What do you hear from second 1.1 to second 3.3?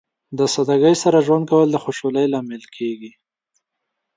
ژوند کول د خوشحالۍ لامل کیږي.